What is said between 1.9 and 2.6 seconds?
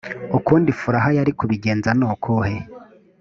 ni ukuhe